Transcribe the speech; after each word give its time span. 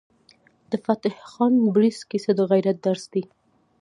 د 0.69 0.71
فتح 0.85 1.13
خان 1.31 1.53
بړیڅ 1.75 1.97
کیسه 2.09 2.31
د 2.35 2.39
غیرت 2.51 2.77
درس 2.85 3.03
دی. 3.13 3.23